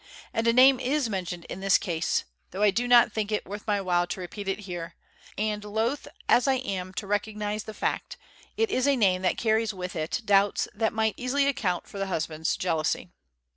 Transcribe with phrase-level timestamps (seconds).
[0.33, 3.67] And a name is mentioned in this case, though I do not think it worth
[3.67, 4.95] my while to repeat it here;
[5.37, 8.17] and loth as I am to recognize the fact,
[8.57, 12.07] it is a name that carries with it doubts that might easily account for the
[12.07, 13.11] husband's jealousy.